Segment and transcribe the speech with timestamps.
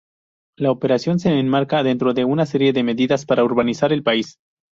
[0.57, 4.39] La operación se enmarca dentro de una serie de medidas para urbanizar el país.